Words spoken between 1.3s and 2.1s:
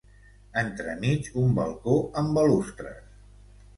un balcó